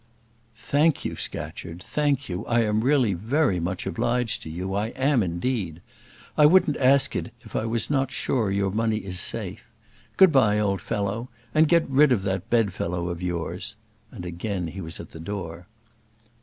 [0.55, 5.21] "Thank you, Scatcherd, thank you, I am really very much obliged to you, I am
[5.21, 5.79] indeed.
[6.35, 9.63] I wouldn't ask it if I was not sure your money is safe.
[10.17, 13.75] Good bye, old fellow, and get rid of that bedfellow of yours,"
[14.09, 15.67] and again he was at the door.